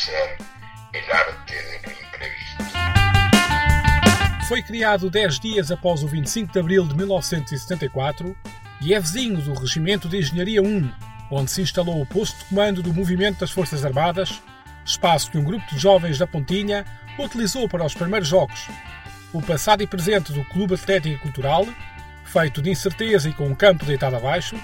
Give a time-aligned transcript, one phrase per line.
[0.00, 0.38] ser
[0.94, 2.64] el arte de lo imprevisto.
[4.48, 8.34] Foi criado 10 dias após o 25 de abril de 1974
[8.80, 10.90] e é vizinho do Regimento de Engenharia 1,
[11.30, 14.40] onde se instalou o posto de comando do Movimento das Forças Armadas,
[14.84, 16.86] espaço que um grupo de jovens da Pontinha
[17.18, 18.68] utilizou para os primeiros jogos.
[19.34, 21.66] O passado e presente do Clube Atlético e Cultural,
[22.24, 24.56] feito de incerteza e com um campo deitado abaixo,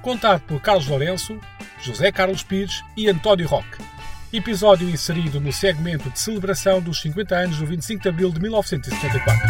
[0.00, 1.40] contado por Carlos Lourenço,
[1.80, 3.95] José Carlos Pires e António Roque.
[4.32, 9.46] Episódio inserido no segmento de celebração dos 50 anos do 25 de abril de 1974.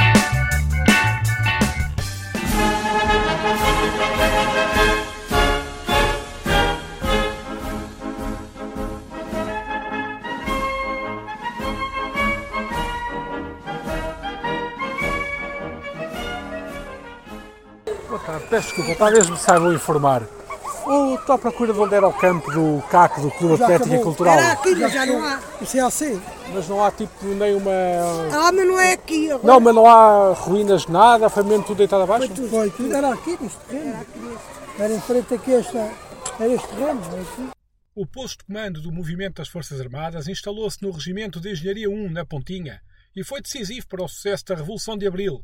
[18.08, 20.22] Boa tarde, peço desculpa, talvez me saibam informar.
[20.86, 23.98] O estou à procura de onde era o campo do CAC, do Clube Atlético e
[23.98, 24.38] Cultural.
[24.38, 25.40] Era aqui, mas já não há.
[25.60, 26.20] O CLC.
[26.54, 27.72] Mas não há tipo nem uma.
[28.32, 29.46] Ah, mas não é aqui agora.
[29.46, 32.28] Não, mas não há ruínas de nada, foi mesmo tudo deitado abaixo?
[32.28, 32.94] Foi tudo, foi tudo.
[32.94, 34.06] Era aqui, neste terreno.
[34.78, 35.90] Era em frente aqui, esta,
[36.38, 37.00] era este terreno.
[37.12, 37.48] Era aqui.
[37.92, 42.10] O posto de comando do Movimento das Forças Armadas instalou-se no Regimento de Engenharia 1,
[42.10, 42.80] na Pontinha,
[43.16, 45.42] e foi decisivo para o sucesso da Revolução de Abril.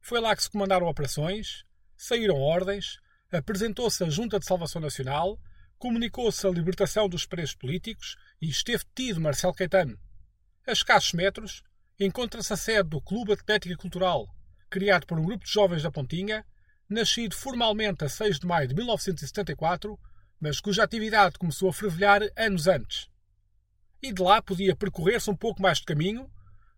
[0.00, 1.64] Foi lá que se comandaram operações,
[1.96, 2.98] saíram ordens,
[3.36, 5.38] apresentou-se a Junta de Salvação Nacional,
[5.78, 9.98] comunicou-se a libertação dos presos políticos e esteve detido Marcelo Caetano.
[10.66, 11.62] A escassos metros,
[12.00, 14.26] encontra-se a sede do Clube Atlético e Cultural,
[14.70, 16.44] criado por um grupo de jovens da Pontinha,
[16.88, 19.98] nascido formalmente a 6 de maio de 1974,
[20.40, 23.08] mas cuja atividade começou a fervilhar anos antes.
[24.02, 26.30] E de lá podia percorrer-se um pouco mais de caminho,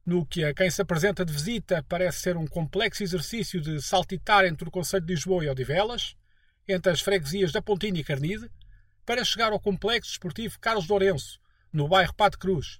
[0.04, 4.44] no que a quem se apresenta de visita parece ser um complexo exercício de saltitar
[4.44, 6.16] entre o Conselho de Lisboa e Odivelas,
[6.72, 8.50] entre as freguesias da Pontinha e Carnide,
[9.04, 11.40] para chegar ao complexo desportivo Carlos Lourenço,
[11.72, 12.78] no bairro Pato Cruz.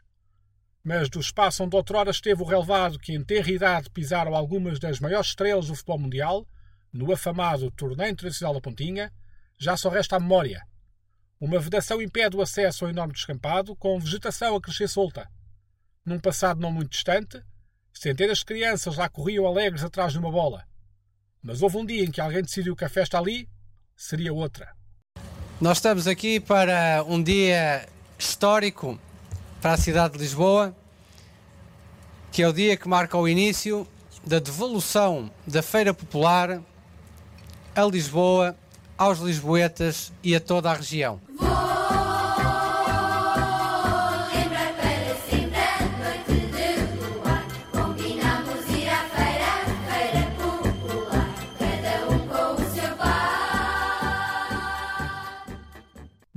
[0.83, 4.99] Mas do espaço onde outrora esteve o relevado que em tenra idade pisaram algumas das
[5.01, 6.47] maiores estrelas do futebol mundial,
[6.93, 9.13] no afamado Torneio Internacional da Pontinha,
[9.59, 10.63] já só resta a memória.
[11.41, 15.29] Uma vedação impede o acesso ao enorme descampado, com vegetação a crescer solta.
[16.05, 17.43] Num passado não muito distante,
[17.93, 20.67] centenas de crianças lá corriam alegres atrás de uma bola.
[21.43, 23.49] Mas houve um dia em que alguém decidiu que a festa ali
[24.01, 24.67] seria outra.
[25.61, 27.87] Nós estamos aqui para um dia
[28.19, 28.99] histórico
[29.61, 30.75] para a cidade de Lisboa,
[32.33, 33.87] que é o dia que marca o início
[34.27, 36.63] da devolução da Feira Popular
[37.77, 38.57] a Lisboa,
[38.97, 41.21] aos lisboetas e a toda a região.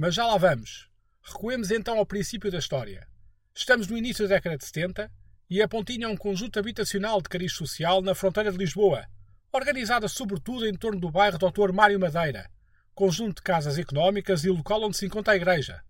[0.04, 0.90] Mas já lá vamos.
[1.22, 3.08] Recuemos então ao princípio da história.
[3.56, 5.10] Estamos no início da década de 70
[5.50, 9.08] e a Pontinha é um conjunto habitacional de cariz social na fronteira de Lisboa,
[9.54, 11.72] organizada sobretudo em torno do bairro Dr.
[11.72, 12.52] Mário Madeira,
[12.94, 15.82] conjunto de casas económicas e local onde se encontra a igreja.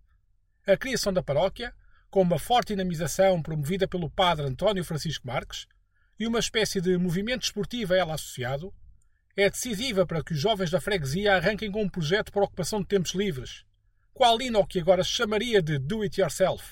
[0.68, 1.74] A criação da paróquia,
[2.12, 5.66] com uma forte dinamização promovida pelo padre António Francisco Marques,
[6.20, 8.72] e uma espécie de movimento esportivo a ela associado,
[9.36, 12.80] é decisiva para que os jovens da freguesia arranquem com um projeto para a ocupação
[12.80, 13.66] de tempos livres,
[14.14, 16.64] qual ali no que agora se chamaria de do it yourself.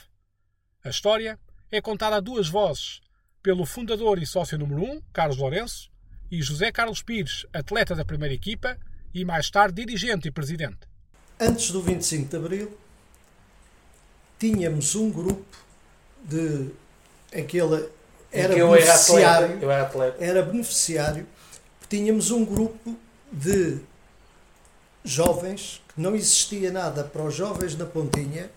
[0.83, 1.39] A história
[1.71, 3.01] é contada a duas vozes,
[3.41, 5.89] pelo fundador e sócio número 1, um, Carlos Lourenço,
[6.29, 8.77] e José Carlos Pires, atleta da primeira equipa
[9.13, 10.79] e mais tarde dirigente e presidente.
[11.39, 12.77] Antes do 25 de Abril,
[14.39, 15.57] tínhamos um grupo
[16.23, 16.69] de
[17.33, 17.89] aquele
[18.31, 20.23] era que eu era atleta, beneficiário, eu era atleta.
[20.23, 21.27] era beneficiário,
[21.89, 22.97] tínhamos um grupo
[23.31, 23.79] de
[25.03, 28.49] jovens não existia nada para os jovens na Pontinha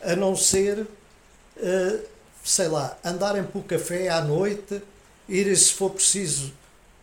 [0.00, 0.86] a não ser,
[1.56, 2.00] eh,
[2.42, 4.82] sei lá, andarem para o café à noite,
[5.28, 6.52] irem se for preciso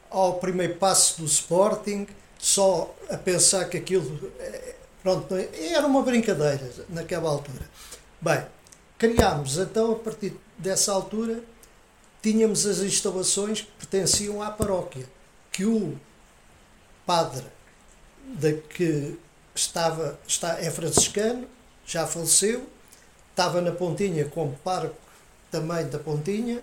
[0.09, 6.71] ao primeiro passo do Sporting, só a pensar que aquilo eh, pronto, era uma brincadeira
[6.89, 7.67] naquela altura.
[8.21, 8.45] Bem,
[8.97, 11.43] criámos então a partir dessa altura
[12.21, 15.07] tínhamos as instalações que pertenciam à paróquia,
[15.51, 15.97] que o
[17.05, 17.45] padre
[18.23, 19.17] da que
[19.55, 21.47] estava está é franciscano,
[21.85, 22.67] já faleceu,
[23.31, 24.95] estava na Pontinha como pároco
[25.49, 26.61] também da Pontinha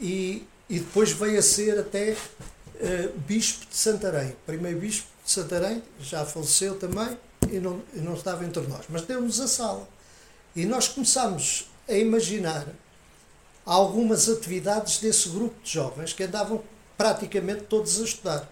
[0.00, 5.82] e, e depois veio a ser até uh, bispo de Santarém, primeiro bispo de Santarém,
[6.00, 7.16] já faleceu também
[7.50, 9.88] e não, e não estava entre nós, mas deu-nos a sala.
[10.54, 12.66] E nós começámos a imaginar
[13.64, 16.62] algumas atividades desse grupo de jovens que andavam
[16.96, 18.48] praticamente todos a estudar.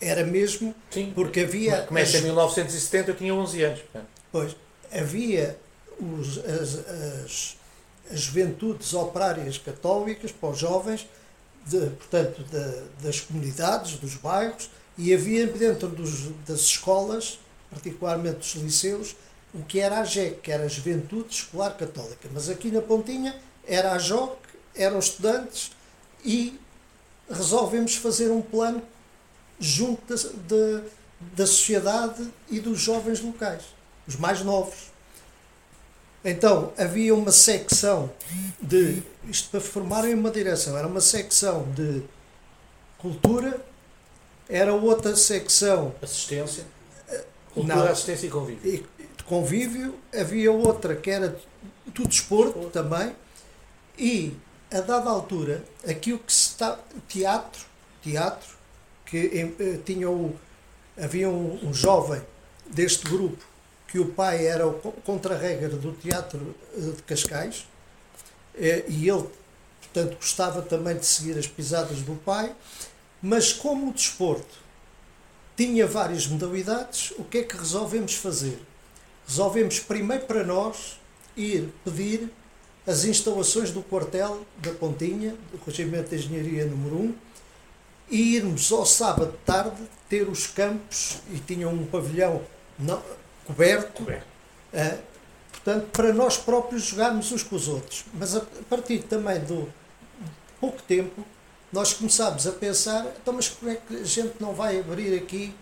[0.00, 1.12] Era mesmo Sim.
[1.14, 1.82] porque havia.
[1.82, 3.80] Começa em as- 1970, eu tinha 11 anos.
[4.32, 4.56] Pois,
[4.90, 5.58] havia
[5.98, 7.56] os, as, as,
[8.10, 11.06] as juventudes operárias católicas, para os jovens,
[11.66, 17.38] de, portanto, da- das comunidades, dos bairros, e havia dentro dos- das escolas,
[17.70, 19.14] particularmente dos liceus,
[19.52, 22.28] o que era a JEC, que era a Juventude Escolar Católica.
[22.32, 23.34] Mas aqui na Pontinha
[23.66, 24.36] era a JOC,
[24.74, 25.72] eram estudantes
[26.24, 26.58] e
[27.28, 28.82] resolvemos fazer um plano
[29.60, 30.16] junto da,
[30.48, 30.82] da,
[31.36, 33.62] da sociedade e dos jovens locais,
[34.08, 34.90] os mais novos.
[36.24, 38.10] Então havia uma secção
[38.60, 42.02] de, isto para formarem uma direção, era uma secção de
[42.98, 43.64] cultura,
[44.48, 46.64] era outra secção Assistência.
[47.08, 47.20] Não.
[47.54, 48.74] Cultura, assistência e convívio.
[48.74, 51.36] e- de convívio, havia outra que era
[51.86, 53.14] do desporto também,
[53.98, 54.34] e
[54.72, 56.78] a dada altura, aquilo que se está.
[57.08, 57.62] Teatro,
[58.02, 58.56] teatro,
[59.10, 60.34] que eh, tinha o,
[60.96, 62.20] havia um, um jovem
[62.66, 63.44] deste grupo
[63.88, 67.66] que o pai era o co- contra-regra do teatro eh, de Cascais,
[68.54, 69.26] eh, e ele,
[69.80, 72.54] portanto, gostava também de seguir as pisadas do pai,
[73.20, 74.58] mas como o desporto
[75.56, 78.58] tinha várias modalidades, o que é que resolvemos fazer?
[79.26, 80.98] Resolvemos primeiro para nós
[81.36, 82.30] ir pedir
[82.86, 87.14] as instalações do quartel da Pontinha, do Regimento de Engenharia número 1,
[88.10, 92.42] e irmos ao sábado de tarde ter os campos, e tinham um pavilhão
[92.78, 93.02] não-
[93.46, 94.26] coberto, Coberto.
[94.74, 94.96] ah,
[95.52, 98.04] portanto, para nós próprios jogarmos uns com os outros.
[98.14, 99.72] Mas a a partir também do
[100.60, 101.24] pouco tempo,
[101.72, 105.54] nós começámos a pensar, então, mas como é que a gente não vai abrir aqui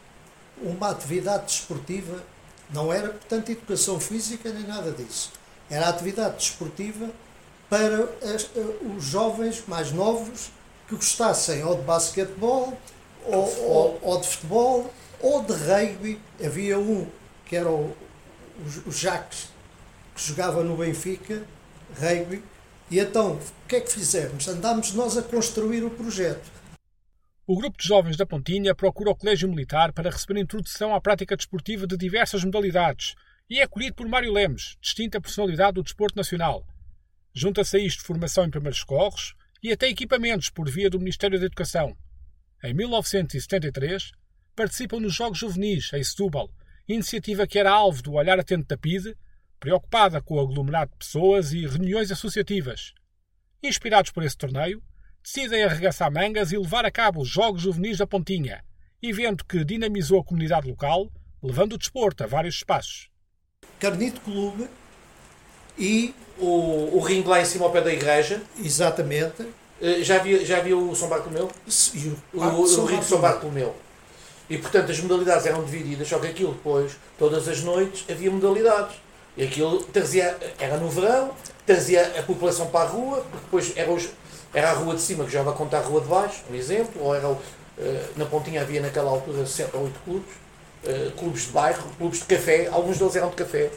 [0.63, 2.23] uma atividade desportiva?
[2.71, 5.31] Não era, portanto, educação física nem nada disso.
[5.71, 7.11] Era atividade desportiva
[7.69, 8.05] para
[8.35, 10.51] as- eh, os jovens mais novos
[10.89, 12.77] que gostassem ou de basquetebol,
[13.25, 16.21] ou, ou, ou de futebol, ou de rugby.
[16.45, 17.07] Havia um
[17.45, 19.49] que era o, o, o Jacques,
[20.15, 21.45] que jogava no Benfica,
[21.99, 22.43] rugby,
[22.91, 24.49] e então o que é que fizemos?
[24.49, 26.51] Andámos nós a construir o projeto.
[27.47, 31.37] O grupo de jovens da Pontinha procura o Colégio Militar para receber introdução à prática
[31.37, 33.15] desportiva de diversas modalidades
[33.49, 36.67] e é acolhido por Mário Lemos, distinta personalidade do desporto nacional.
[37.33, 41.47] Junta-se a isto formação em primeiros socorros e até equipamentos por via do Ministério da
[41.47, 41.97] Educação.
[42.63, 44.13] Em 1973,
[44.55, 46.51] participam nos Jogos Juvenis, em Setúbal,
[46.89, 49.17] iniciativa que era alvo do olhar atento da PIDE,
[49.61, 52.93] preocupada com o aglomerado de pessoas e reuniões associativas.
[53.63, 54.83] Inspirados por esse torneio,
[55.23, 58.65] decidem arregaçar mangas e levar a cabo os Jogos Juvenis da Pontinha,
[59.03, 61.11] evento que dinamizou a comunidade local,
[61.43, 63.11] levando o desporto a vários espaços.
[63.79, 64.69] Carnito Clube
[65.79, 68.41] e, O, o ringue lá em cima ao pé da igreja.
[68.63, 69.45] exatamente,
[69.83, 71.51] eh, Já havia, já havia o São Bartolomeu?
[71.95, 73.75] e O, o São ringue de São Bartolomeu.
[74.49, 78.97] E portanto as modalidades eram divididas, só que aquilo depois, todas as noites, havia modalidades.
[79.37, 81.31] E aquilo trazia, era no verão,
[81.67, 84.09] trazia a população para a rua, porque depois era, os,
[84.55, 87.03] era a rua de cima que já vai contar a rua de baixo, um exemplo,
[87.03, 87.39] ou era o,
[87.79, 90.33] eh, na Pontinha havia naquela altura 7 ou 8 clubes,
[90.85, 93.71] eh, clubes de bairro, clubes de café, alguns deles eram de café,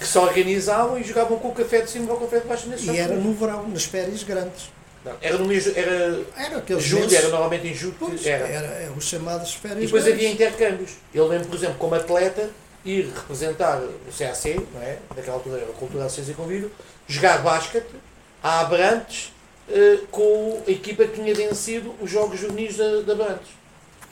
[0.00, 2.68] que se organizavam e jogavam com o café de cima ou o café de baixo
[2.68, 4.70] nesses E era no verão, nas férias grandes.
[5.04, 8.46] Não, Era no mês, era Era julho, meses- era normalmente em julho, Pois, que era.
[8.48, 10.24] era, é, os chamados férias E depois grandes.
[10.24, 10.90] havia intercâmbios.
[11.14, 12.50] Eu lembro, por exemplo, como atleta,
[12.84, 14.98] ir representar o CAC, não é?
[15.14, 16.70] Naquela altura era a Cultura, Ciência e Convívio,
[17.06, 17.86] jogar basquete
[18.42, 19.32] a Abrantes
[19.70, 23.48] eh, com a equipa que tinha vencido os Jogos Juvenis da, da Abrantes.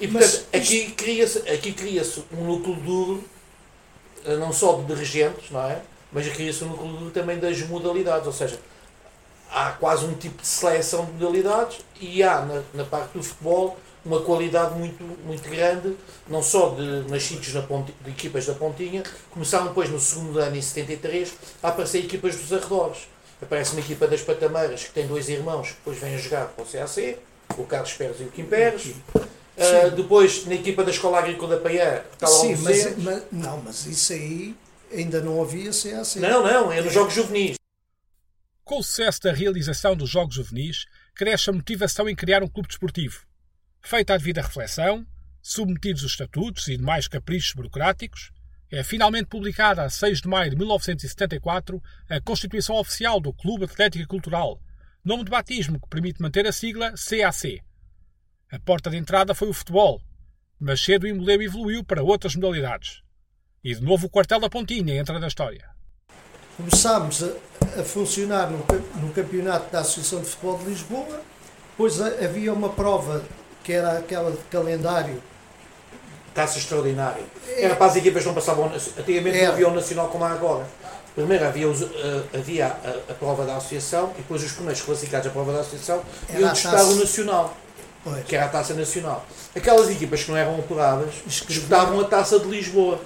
[0.00, 2.02] E Mas portanto, aqui cria-se aqui cria
[2.38, 3.24] um núcleo duro,
[4.38, 5.80] não só de dirigentes, não é?
[6.12, 8.58] Mas cria-se um núcleo também das modalidades, ou seja,
[9.50, 13.76] há quase um tipo de seleção de modalidades e há na, na parte do futebol
[14.04, 15.94] uma qualidade muito, muito grande,
[16.26, 20.56] não só de nascidos na ponti, de equipas da Pontinha, começaram depois no segundo ano,
[20.56, 23.08] em 73, a aparecer equipas dos arredores.
[23.40, 26.64] Aparece uma equipa das Patameiras, que tem dois irmãos, que depois vêm a jogar para
[26.64, 27.18] o CAC,
[27.56, 28.94] o Carlos Pérez e o Kim Pérez.
[29.58, 32.94] Ah, depois, na equipa da Escola Agrícola da Paiã, está lá Sim, mas, Zé.
[32.98, 34.56] mas- não, mas isso aí
[34.92, 36.20] ainda não havia CAC.
[36.20, 37.56] Não, não, é nos Jogos Juvenis.
[38.64, 42.68] Com o sucesso da realização dos Jogos Juvenis, cresce a motivação em criar um clube
[42.68, 43.26] desportivo.
[43.80, 45.06] Feita a devida reflexão,
[45.42, 48.30] submetidos os estatutos e demais caprichos burocráticos,
[48.70, 54.04] é finalmente publicada a 6 de maio de 1974 a Constituição Oficial do Clube Atlético
[54.04, 54.60] e Cultural,
[55.02, 57.62] nome de batismo que permite manter a sigla CAC.
[58.50, 60.00] A porta de entrada foi o futebol,
[60.58, 63.02] mas cedo o emblema evoluiu para outras modalidades.
[63.62, 65.68] E de novo o quartel da Pontinha entra na história.
[66.56, 68.58] Começámos a, a funcionar no,
[69.02, 71.20] no campeonato da Associação de Futebol de Lisboa,
[71.72, 73.22] depois a- havia uma prova
[73.62, 75.22] que era aquela de calendário
[76.34, 77.22] taça extraordinária.
[77.56, 78.66] Era para as equipas que não passavam.
[78.66, 80.66] Antigamente não havia o Nacional como há agora.
[81.14, 85.26] Primeiro havia, os, eh, havia a, a prova da associação e depois os primeiros classificados
[85.26, 87.56] à prova da associação iam disputar o Nacional,
[88.04, 88.24] Pois.
[88.24, 89.26] que era a taça nacional.
[89.54, 93.00] Aquelas equipas que não eram apuradas disputavam a taça de Lisboa.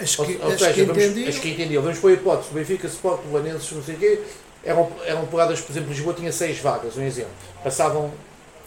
[0.00, 1.82] As Ou, que, ou as seja, que vamos, entendiam, as que entendiam.
[1.82, 2.52] Vamos pôr a hipótese.
[2.52, 4.22] Benfica, Sport, o Lanenses, não sei o quê,
[4.62, 7.30] eram, eram apuradas, por exemplo, Lisboa tinha seis vagas, um exemplo.
[7.64, 8.12] Passavam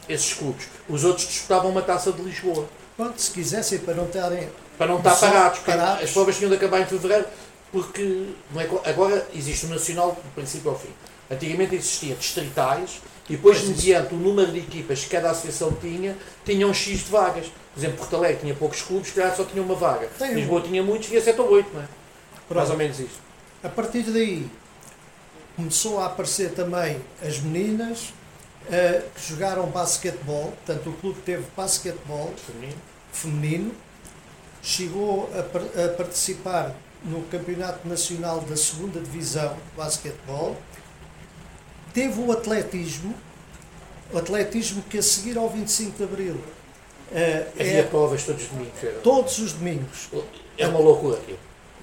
[0.07, 0.67] esses clubes.
[0.87, 2.67] Os outros disputavam uma taça de Lisboa.
[2.97, 6.03] pronto, se quisessem, para não estarem Para não estar parados, porque parados.
[6.03, 7.25] as provas tinham de acabar em fevereiro,
[7.71, 10.89] porque é agora existe o Nacional do princípio ao fim.
[11.29, 13.77] Antigamente existia distritais e depois, Pois, isso.
[13.77, 17.45] mediante o número de equipas que cada associação tinha, tinham X de vagas.
[17.73, 20.07] Por exemplo, Porto Alegre tinha poucos clubes, que só tinha uma vaga.
[20.17, 20.35] Tem um.
[20.35, 21.83] Lisboa tinha muitos, tinha 7 ou 8, não é?
[21.83, 21.89] Mais
[22.47, 22.71] Pronto.
[22.71, 23.19] ou menos isto.
[23.63, 24.47] A partir daí
[25.55, 28.13] começou a aparecer também as meninas
[28.71, 32.77] eh, que jogaram basquetebol, portanto o clube teve basquetebol Feminino.
[33.11, 33.71] feminino,
[34.63, 40.57] chegou a, a participar no Campeonato Nacional da Segunda Divisão de Basquetebol,
[41.93, 43.13] teve o atletismo,
[44.11, 46.41] o atletismo que a seguir ao 25 de Abril
[47.11, 48.83] eh, Havia é provas todos os domingos.
[48.83, 50.09] Era, todos os domingos
[50.57, 51.39] é uma loucura aquilo.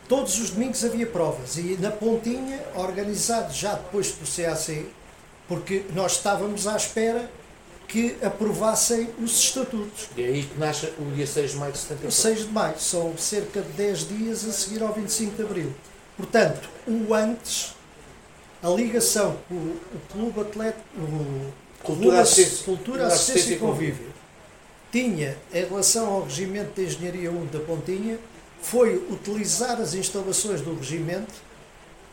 [0.09, 4.87] Todos os domingos havia provas e na Pontinha, organizado já depois do CAC,
[5.49, 7.29] porque nós estávamos à espera
[7.89, 10.09] que aprovassem os estatutos.
[10.17, 12.13] E é aí que nasce o dia 6 de maio de O 74.
[12.13, 15.75] 6 de maio, são cerca de 10 dias a seguir ao 25 de abril.
[16.17, 17.75] Portanto, o antes,
[18.63, 24.07] a ligação o, o Clube Atlético, o Cultura, assistência, Cultura, Assistência e Convívio,
[24.91, 28.19] tinha, em relação ao Regimento de Engenharia 1 da Pontinha,
[28.61, 31.35] foi utilizar as instalações do regimento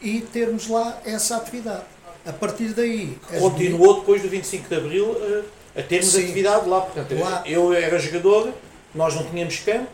[0.01, 1.85] e termos lá essa atividade.
[2.25, 6.23] A partir daí, Continuou depois do 25 de Abril eh, a termos Sim.
[6.23, 6.81] atividade lá.
[6.81, 7.43] Portanto, Lá.
[7.45, 8.53] Eu era jogador,
[8.93, 9.87] nós não tínhamos campo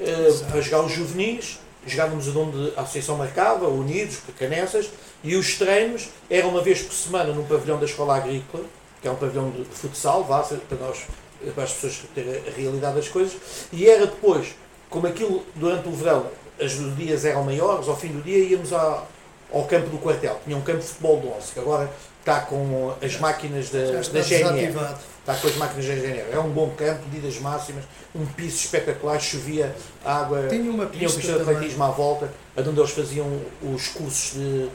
[0.00, 1.58] eh, para jogar os juvenis,
[1.92, 4.90] jogávamos onde a associação marcava, unidos, canessas,
[5.22, 8.64] e os treinos eram uma vez por semana num pavilhão da Escola Agrícola,
[9.00, 11.06] que é um pavilhão de futsal, vá, para, nós,
[11.54, 13.36] para as pessoas terem a realidade das coisas,
[13.72, 14.54] e era depois,
[14.90, 16.26] como aquilo durante o verão,
[16.60, 20.40] os dias eram maiores, ao fim do dia íamos ao campo do quartel.
[20.44, 21.90] Tinha um campo de futebol de 11, que agora
[22.20, 24.74] está com as máquinas da, da GNR.
[25.20, 26.24] Está com as máquinas da GNR.
[26.32, 27.84] É um bom campo, medidas máximas,
[28.14, 30.46] um piso espetacular, chovia água.
[30.48, 33.26] Tinha uma Tinha um pista pista de atletismo à volta, onde eles faziam
[33.62, 34.68] os cursos de,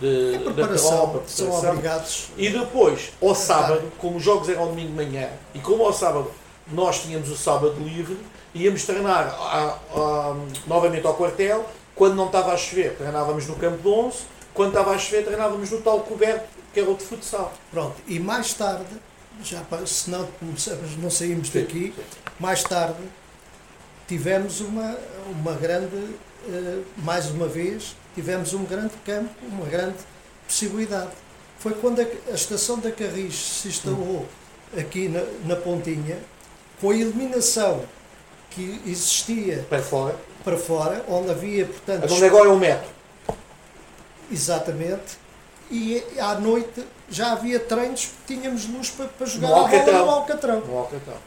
[0.00, 1.70] de, A da preparação, tropa, são preparação.
[1.72, 2.28] obrigados.
[2.36, 6.30] E depois, ao sábado, como os jogos eram domingo de manhã, e como ao sábado
[6.72, 8.18] nós tínhamos o sábado livre,
[8.54, 10.36] íamos treinar a- a-
[10.66, 14.18] novamente ao quartel, quando não estava a chover, treinávamos no campo de 11,
[14.52, 17.54] quando estava a chover, treinávamos no tal coberto, que era o de futsal.
[17.70, 18.84] Pronto, e mais tarde,
[19.42, 20.28] já se não
[20.98, 22.04] não saímos daqui, sim.
[22.38, 23.00] mais tarde
[24.06, 24.96] tivemos uma,
[25.30, 26.16] uma grande,
[26.48, 29.96] eh, mais uma vez, tivemos um grande campo, uma grande
[30.46, 31.10] possibilidade.
[31.58, 34.26] Foi quando a, a estação da Carris se instalou
[34.76, 36.18] aqui na, na Pontinha,
[36.80, 37.84] com a iluminação
[38.50, 40.16] que existia Para fora.
[40.44, 42.88] para fora, onde havia, portanto, Onde agora é o metro.
[44.30, 45.18] exatamente,
[45.70, 49.70] e à noite já havia treinos, porque tínhamos luz para, para jogar No a bola
[49.72, 50.04] Alcatrão.
[50.04, 50.66] no Alcatrão.
[50.66, 51.22] No Alcatrão.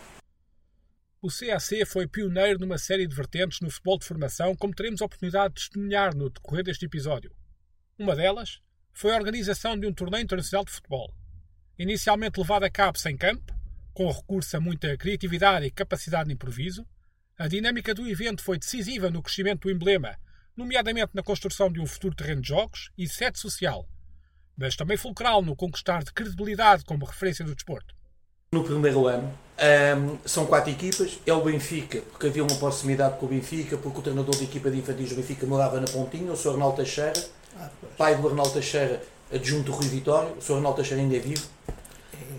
[1.22, 5.06] O CAC foi pioneiro numa série de vertentes no futebol de formação, como teremos a
[5.06, 7.32] oportunidade de testemunhar no decorrer deste episódio.
[7.98, 8.62] Uma delas
[8.94, 11.12] foi a organização de um torneio internacional de futebol.
[11.77, 13.53] Inicialmente levado a cabo sem campo,
[13.94, 16.86] com recurso a muita criatividade e capacidade de improviso,
[17.38, 20.17] a dinâmica do evento foi decisiva no crescimento do emblema,
[20.56, 23.88] nomeadamente na construção de um futuro terreno de jogos e sede social,
[24.58, 27.96] mas também fulcral no conquistar de credibilidade como referência do desporto.
[28.52, 31.20] No primeiro ano, ahm, são quatro equipas.
[31.26, 34.72] É o Benfica, porque havia uma proximidade com o Benfica, porque o treinador da equipa
[34.72, 36.52] de infantis do Benfica morava na Pontinha, o Sr.
[36.52, 37.24] Arnaldo Teixeira,
[37.60, 39.02] Ah, pai do Arnaldo Teixeira,
[39.34, 40.34] adjunto do Rui Vitório.
[40.38, 40.56] O Sr.
[40.56, 41.46] Arnaldo Teixeira ainda é vivo.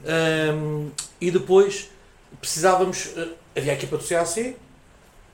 [0.06, 1.90] Ahm, e depois
[2.40, 3.10] precisávamos.
[3.16, 4.56] eh, havia a equipa do CAC,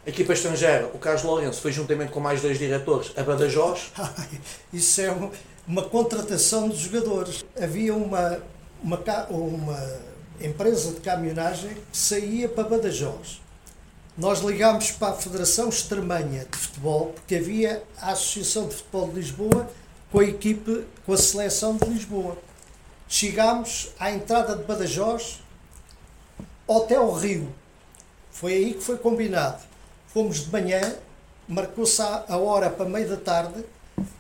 [0.07, 3.93] a equipa estrangeira, o Carlos Lourenço foi juntamente com mais dois diretores a Badajoz.
[4.73, 5.31] Isso é uma,
[5.67, 7.45] uma contratação de jogadores.
[7.61, 8.39] Havia uma,
[8.83, 8.99] uma,
[9.31, 10.01] uma
[10.41, 13.41] empresa de caminhonagem que saía para Badajoz.
[14.17, 19.15] Nós ligámos para a Federação Extremanha de Futebol, porque havia a Associação de Futebol de
[19.15, 19.71] Lisboa
[20.13, 22.39] com a equipe, com a seleção de Lisboa.
[23.09, 25.41] Chegámos à entrada de Badajoz,
[26.67, 27.53] Hotel Rio.
[28.31, 29.63] Foi aí que foi combinado.
[30.07, 30.81] Fomos de manhã,
[31.49, 33.65] marcou-se a a hora para meio da tarde,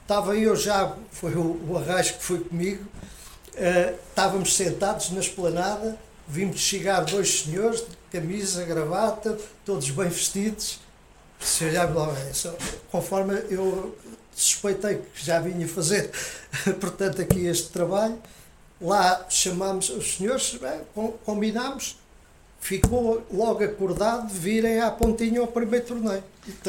[0.04, 2.84] estava eu já, foi o, o arrasto que foi comigo,
[3.56, 10.78] eh, estávamos sentados na esplanada, vimos chegar dois senhores, de camisa, gravata, todos bem vestidos,
[11.40, 12.50] Se olhar lá, é
[12.90, 13.96] conforme eu
[14.34, 16.11] suspeitei que já vinha fazer,
[16.80, 18.18] portanto, aqui este trabalho,
[18.80, 21.96] lá chamámos os senhores, bem, com- combinámos,
[22.61, 26.23] ficou logo acordado de virem à pontinha ao primeiro torneio.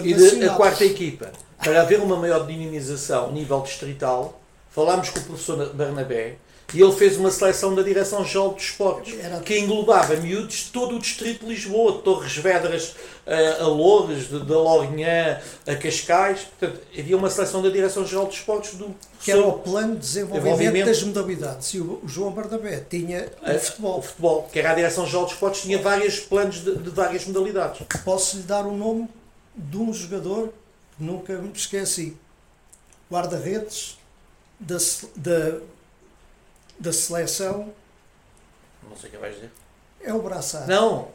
[0.10, 0.14] E
[0.46, 1.32] a quarta equipa,
[1.66, 6.36] para haver uma maior dinamização a nível distrital, falámos com o professor Barnabé
[6.74, 9.14] e ele fez uma seleção da Direção-Geral dos Esportes
[9.46, 12.96] que englobava miúdos de todo o distrito de Lisboa, de Torres Vedras
[13.26, 16.42] a, a Loures, de, da Lorguinhã a Cascais.
[16.60, 20.44] Portanto, havia uma seleção da Direção-Geral dos Esportes do que era o plano de desenvolvimento,
[20.58, 20.86] Desenvolvimento.
[20.88, 21.74] das modalidades.
[21.74, 24.00] E o, João Bernabé tinha a- o futebol.
[24.00, 27.82] o futebol, que era a Direção-Geral dos Esportes, tinha vários planos de, de várias modalidades.
[28.04, 29.08] Posso lhe dar o nome
[29.56, 30.52] de um jogador
[31.00, 32.18] nunca me esqueci.
[33.10, 33.98] Guarda-redes
[34.60, 34.78] da,
[35.16, 35.60] da,
[36.80, 37.74] da seleção
[38.90, 39.52] Não sei o que vais dizer.
[40.02, 40.68] é o Braçar.
[40.68, 41.10] Não,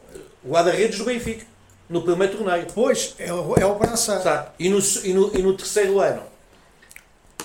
[0.45, 1.45] guarda-redes do Benfica,
[1.89, 2.67] no primeiro torneio.
[2.73, 4.21] Pois, é o, é o Braçar.
[4.21, 4.51] Sabe?
[4.59, 6.23] E, no, e, no, e no terceiro ano,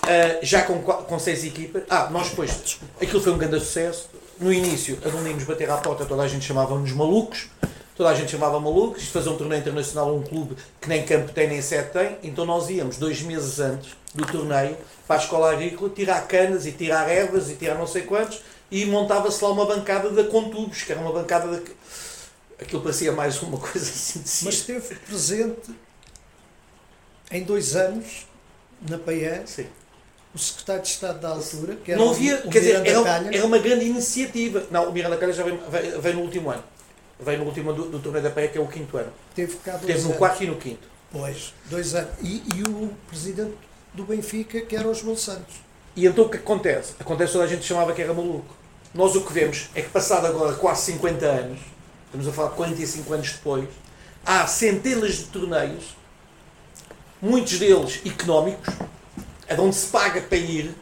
[0.03, 4.09] ah, já com, com seis equipas, ah, nós depois, aquilo foi um grande sucesso.
[4.39, 7.49] No início, a bater à porta, toda a gente chamava-nos malucos,
[7.97, 11.33] toda a gente chamava malucos, isto fazer um torneio internacional um clube que nem campo
[11.33, 14.77] tem nem sede tem, então nós íamos dois meses antes do torneio
[15.07, 18.85] para a escola agrícola tirar canas e tirar ervas e tirar não sei quantos e
[18.85, 21.71] montava-se lá uma bancada da Contubos, que era uma bancada de...
[22.61, 25.71] Aquilo parecia mais uma coisa assim de Mas esteve presente
[27.31, 28.27] em dois anos
[28.89, 29.67] na PAE Sim.
[30.35, 32.91] o secretário de Estado da altura, que era Não o- havia, o quer dizer, Miranda
[32.91, 33.37] era, Calha.
[33.37, 34.65] era uma grande iniciativa.
[34.71, 36.63] Não, o Miranda Calha já veio, veio, veio no último ano.
[37.19, 39.13] Veio no último do, do torneio da Praia, que é o quinto ano.
[39.35, 40.19] Teve cá dois Teve no anos.
[40.19, 40.87] quarto e no quinto.
[41.11, 42.11] Pois, dois anos.
[42.21, 43.55] E, e o presidente
[43.95, 45.55] do Benfica, que era o João Santos.
[45.95, 46.95] E então o que acontece?
[47.01, 48.55] Acontece toda a gente chamava que era maluco.
[48.95, 51.59] Nós o que vemos é que passado agora quase 50 anos,
[52.07, 53.69] estamos a falar de 45 anos depois,
[54.25, 55.97] há centenas de torneios,
[57.21, 58.75] muitos deles económicos,
[59.59, 60.75] onde se paga para ir,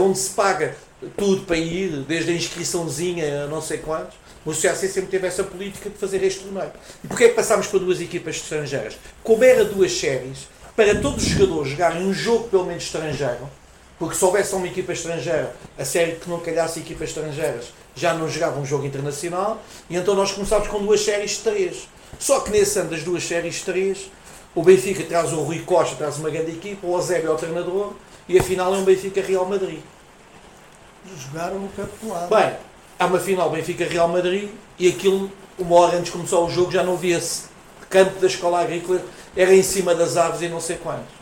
[0.00, 0.74] onde se paga
[1.16, 5.26] tudo para ir, desde a inscriçãozinha a não sei quantos, mas o CAC sempre teve
[5.26, 6.70] essa política de fazer este torneio.
[7.02, 8.96] E porquê é que passámos para duas equipas estrangeiras?
[9.22, 13.48] Como era duas séries, para todos os jogadores jogarem um jogo pelo menos estrangeiro,
[13.98, 18.28] porque se houvesse uma equipa estrangeira, a série que não calhasse equipas estrangeiras já não
[18.28, 21.88] jogava um jogo internacional, e então nós começámos com duas séries de três.
[22.18, 24.10] Só que nesse ano das duas séries de três,
[24.54, 27.92] o Benfica traz o Rui Costa, traz uma grande equipa, o Eusébio é o treinador,
[28.28, 29.80] e a final é um Benfica-Real Madrid.
[31.18, 32.34] Jogaram no campo pelado.
[32.34, 32.56] Bem,
[32.98, 36.82] há uma final Benfica-Real Madrid, e aquilo, uma hora antes de começar o jogo, já
[36.82, 37.54] não via-se
[37.94, 39.00] campo da escola agrícola,
[39.36, 41.14] era em cima das árvores e não sei quantos.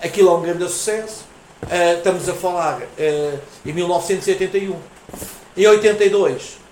[0.00, 1.24] Aquilo é um grande sucesso.
[1.62, 4.76] Ah, estamos a falar ah, em 1981.
[5.56, 6.62] Em 82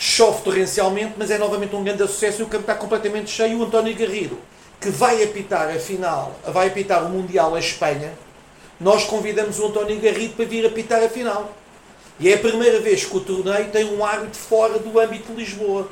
[0.00, 3.56] chove torrencialmente, mas é novamente um grande sucesso e o campo está completamente cheio.
[3.58, 4.36] O António Garrido,
[4.80, 8.12] que vai apitar a final, vai apitar o Mundial à Espanha,
[8.80, 11.52] nós convidamos o António Garrido para vir apitar a final.
[12.22, 15.40] E é a primeira vez que o torneio tem um árbitro fora do âmbito de
[15.40, 15.90] Lisboa.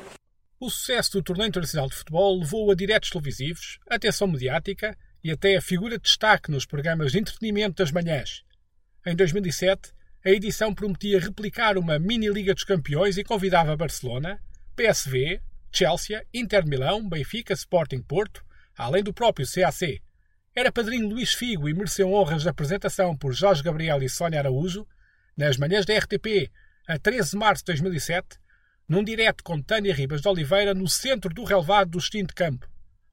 [0.60, 5.56] O sucesso do torneio internacional de futebol levou a diretos televisivos, atenção mediática e até
[5.56, 8.44] a figura de destaque nos programas de entretenimento das manhãs.
[9.04, 9.92] Em 2007,
[10.24, 14.40] a edição prometia replicar uma mini-liga dos campeões e convidava Barcelona,
[14.76, 15.40] PSV,
[15.72, 18.40] Chelsea, Inter Milão, Benfica, Sporting Porto,
[18.78, 20.00] além do próprio CAC.
[20.54, 24.86] Era padrinho Luís Figo e mereceu honras de apresentação por Jorge Gabriel e Sónia Araújo
[25.36, 26.50] nas manhãs da RTP,
[26.86, 28.38] a 13 de março de 2007,
[28.88, 32.68] num direto com Tânia Ribas de Oliveira no centro do relevado do extinto campo.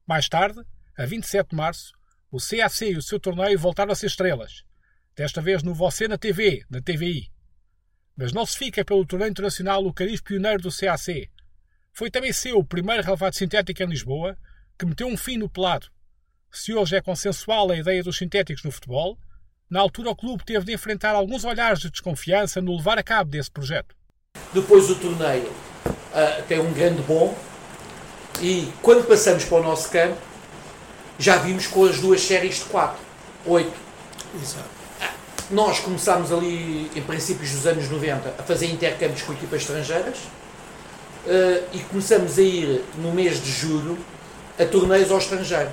[0.06, 0.60] Mais tarde,
[0.96, 1.92] a 27 de março,
[2.30, 4.64] o CAC e o seu torneio voltaram a ser estrelas.
[5.14, 7.30] Desta vez no Você na TV, na TVI.
[8.16, 11.30] Mas não se fica pelo torneio internacional o cariz pioneiro do CAC.
[11.92, 14.36] Foi também seu o primeiro relevado sintético em Lisboa,
[14.78, 15.88] que meteu um fim no pelado.
[16.50, 19.18] Se hoje é consensual a ideia dos sintéticos no futebol,
[19.70, 23.30] na altura o clube teve de enfrentar alguns olhares de desconfiança no levar a cabo
[23.30, 23.94] desse projeto.
[24.52, 25.50] Depois o torneio
[26.14, 27.36] ah, tem um grande bom
[28.40, 30.16] e quando passamos para o nosso campo
[31.18, 32.98] já vimos com as duas séries de 4,
[33.46, 33.72] 8.
[34.40, 34.78] Exato.
[35.50, 40.18] Nós começámos ali em princípios dos anos 90 a fazer intercâmbios com equipas estrangeiras
[41.26, 43.98] ah, e começamos a ir no mês de julho
[44.58, 45.70] a torneios ao estrangeiro.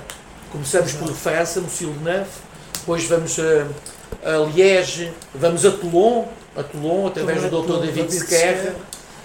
[0.51, 2.44] Começamos por França, Moussil-de-Neuf,
[2.86, 3.65] depois vamos a,
[4.30, 7.80] a Liege, vamos a Toulon, a Toulon através do Dr.
[7.84, 8.76] David Sequerra,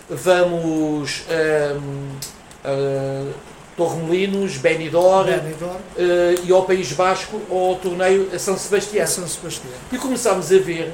[0.08, 2.08] vamos hum,
[2.64, 3.32] a
[3.76, 9.04] Torremolinos, Benidorm Benidorm, eh, e ao País Basco ao torneio a São Sebastião.
[9.04, 9.72] e São Sebastião.
[9.92, 10.90] E começámos a ver,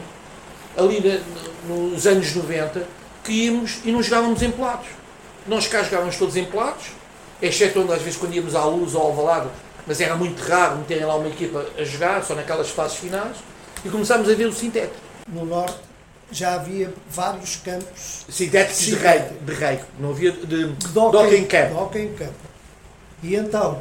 [0.77, 2.83] ali na- nos anos 90,
[3.23, 4.89] que íamos e não jogávamos em pelados.
[5.47, 6.87] Nós cá jogávamos todos em pelados,
[7.41, 9.49] exceto onde às vezes quando íamos à luz ou ao Alvalade,
[9.87, 13.37] mas era muito raro meterem lá uma equipa a jogar, só naquelas fases finais,
[13.85, 14.97] e começámos a ver o sintético.
[15.29, 15.77] No norte
[16.31, 22.15] já havia vários campos Sintéticos de rei, de rei, não havia de, de hockey em
[22.15, 22.35] campo.
[23.23, 23.81] E então,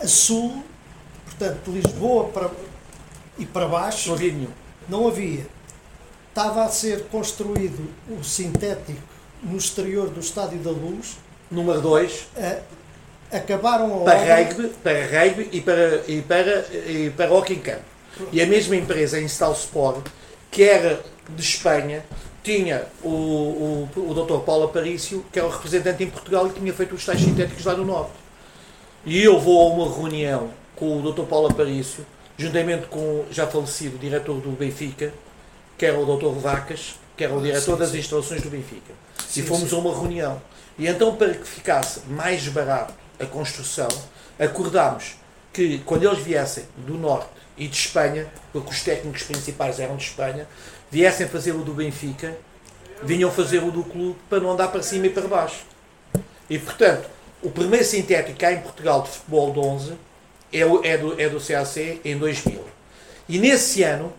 [0.00, 0.64] a sul,
[1.24, 2.50] portanto, de Lisboa para,
[3.38, 4.50] e para baixo, Não havia nenhum.
[4.88, 5.46] não havia.
[6.28, 9.00] Estava a ser construído o sintético
[9.42, 11.18] no exterior do Estádio da Luz.
[11.50, 12.60] Número 2, A-
[13.32, 17.82] acabaram a para rugby, para rugby e para, e para, e para hockey em campo.
[18.30, 20.06] E a mesma empresa, Instal Sport,
[20.50, 22.04] que era de Espanha,
[22.42, 24.44] tinha o, o, o Dr.
[24.44, 27.74] Paulo Aparício, que era o representante em Portugal e tinha feito os tais sintéticos lá
[27.74, 28.12] no Norte.
[29.04, 31.22] E eu vou a uma reunião com o Dr.
[31.22, 32.04] Paulo Aparício,
[32.36, 35.12] juntamente com o já falecido diretor do Benfica,
[35.78, 36.38] que era o Dr.
[36.38, 37.98] Vacas, que era o diretor sim, das sim.
[37.98, 38.92] instalações do Benfica.
[39.26, 40.40] Sim, e fomos a uma reunião.
[40.78, 43.88] E então, para que ficasse mais barato a construção,
[44.38, 45.16] acordámos
[45.52, 50.04] que quando eles viessem do Norte e de Espanha, porque os técnicos principais eram de
[50.04, 50.48] Espanha,
[50.90, 52.36] viessem fazer o do Benfica,
[53.02, 55.64] vinham fazer o do clube para não andar para cima e para baixo.
[56.48, 57.08] E portanto,
[57.42, 59.92] o primeiro sintético cá em Portugal de futebol de 11
[60.52, 62.64] é, é do, é do CAC em 2000.
[63.28, 64.12] E nesse ano,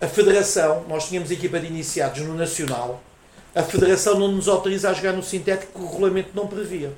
[0.00, 3.02] a Federação, nós tínhamos equipa de iniciados no Nacional,
[3.54, 6.92] a Federação não nos autoriza a jogar no sintético que o regulamento não previa.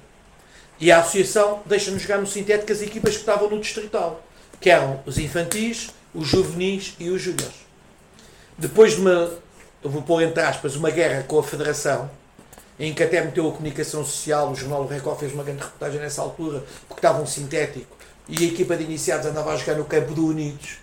[0.78, 4.22] E a Associação deixa-nos jogar no sintético as equipas que estavam no Distrital,
[4.60, 7.66] que eram os infantis, os juvenis e os júniores.
[8.58, 9.32] Depois de uma,
[9.82, 12.10] vou pôr entre aspas, uma guerra com a Federação,
[12.78, 16.00] em que até meteu a comunicação social, o jornal O Record fez uma grande reportagem
[16.00, 17.96] nessa altura, porque estava um sintético,
[18.28, 20.78] e a equipa de iniciados andava a jogar no campo do Unidos.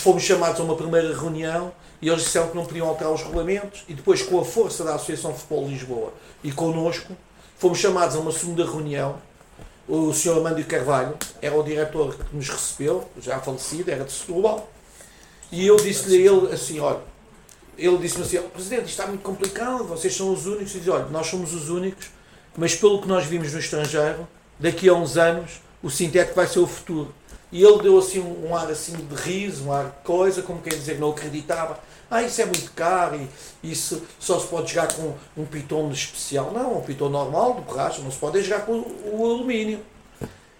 [0.00, 3.84] Fomos chamados a uma primeira reunião e eles disseram que não podiam alterar os regulamentos
[3.88, 6.12] e depois com a força da Associação Futebol Lisboa
[6.44, 7.16] e connosco,
[7.58, 9.16] fomos chamados a uma segunda reunião.
[9.88, 10.38] O Sr.
[10.38, 14.68] Amândio Carvalho era o diretor que nos recebeu, já falecido, era de Setúbal,
[15.50, 17.00] e eu disse-lhe a ele assim, olha,
[17.78, 20.74] ele disse-me assim, "Oh, Presidente, isto está muito complicado, vocês são os únicos.
[20.74, 22.08] E diz, olha, nós somos os únicos,
[22.56, 24.26] mas pelo que nós vimos no estrangeiro,
[24.58, 27.14] daqui a uns anos, o sintético vai ser o futuro.
[27.52, 30.60] E ele deu assim um, um ar assim de riso, um ar de coisa, como
[30.60, 31.78] quer dizer, não acreditava.
[32.10, 33.18] Ah, isso é muito caro
[33.62, 36.52] e isso só se pode jogar com um piton especial.
[36.52, 39.80] Não, um piton normal, de borracha, não se pode é jogar com o, o alumínio.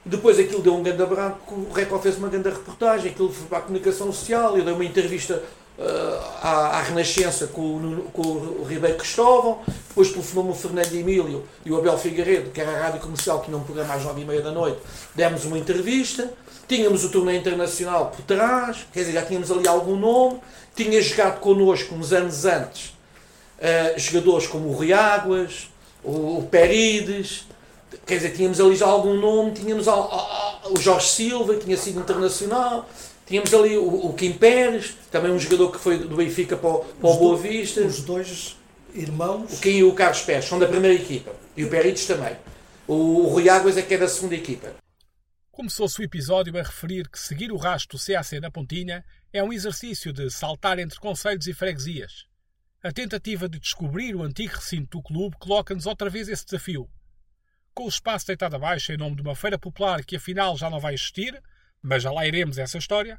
[0.04, 3.58] Depois aquilo deu um grande branco, o Record fez uma grande reportagem, aquilo foi para
[3.58, 5.42] a comunicação social, eu dei uma entrevista
[5.78, 11.44] ah, à, à Renascença com, o com o Ribeiro Cristóvão, depois telefonou-me o Fernando Emílio
[11.64, 14.20] e o Abel Figueiredo, que era a rádio comercial, que tinha um programa às nove
[14.20, 14.78] e meia da noite,
[15.14, 16.32] demos uma entrevista,
[16.68, 20.40] tínhamos o torneio internacional por trás, quer dizer, já tínhamos ali algum nome,
[20.74, 22.88] tinha jogado connosco uns anos antes
[23.58, 25.68] uh, jogadores como o Rui Águas,
[26.04, 27.46] o, o Perides,
[28.06, 31.64] quer dizer, tínhamos ali já algum nome, tínhamos al- a- a- o Jorge Silva, que
[31.64, 32.88] tinha sido internacional,
[33.26, 36.78] tínhamos ali o, o Kim Pérez, também um jogador que foi do Benfica para o,
[36.80, 38.56] para o Boa Vista, Os dois
[38.94, 39.52] irmãos.
[39.52, 42.36] o Kim e o Carlos Pérez são da primeira equipa, e o Perides também.
[42.86, 44.68] O, o Rui Águas é que é da segunda equipa.
[45.56, 49.54] Começou-se o episódio a referir que seguir o rastro do CAC na Pontinha é um
[49.54, 52.26] exercício de saltar entre conselhos e freguesias.
[52.82, 56.90] A tentativa de descobrir o antigo recinto do clube coloca-nos outra vez esse desafio.
[57.72, 60.78] Com o espaço deitado abaixo em nome de uma feira popular que afinal já não
[60.78, 61.42] vai existir,
[61.80, 63.18] mas já lá iremos essa história,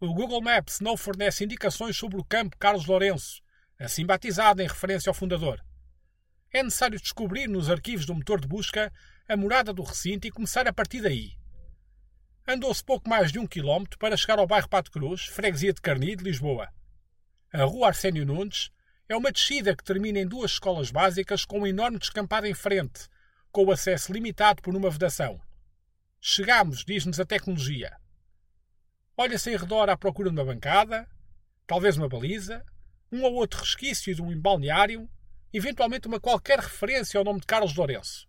[0.00, 3.40] o Google Maps não fornece indicações sobre o campo Carlos Lourenço,
[3.78, 5.64] assim batizado em referência ao fundador.
[6.52, 8.92] É necessário descobrir nos arquivos do motor de busca
[9.28, 11.37] a morada do recinto e começar a partir daí.
[12.50, 16.24] Andou-se pouco mais de um quilómetro para chegar ao bairro Pato Cruz, freguesia de Carnide,
[16.24, 16.72] Lisboa.
[17.52, 18.70] A rua Arsénio Nunes
[19.06, 23.06] é uma descida que termina em duas escolas básicas com um enorme descampado em frente,
[23.52, 25.38] com o acesso limitado por uma vedação.
[26.22, 27.94] Chegamos, diz-nos a tecnologia.
[29.14, 31.06] Olha-se em redor à procura de uma bancada,
[31.66, 32.64] talvez uma baliza,
[33.12, 35.06] um ou outro resquício de um balneário,
[35.52, 38.26] eventualmente uma qualquer referência ao nome de Carlos Lourenço.